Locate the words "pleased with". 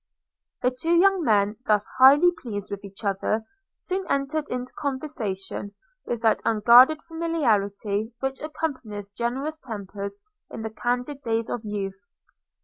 2.31-2.83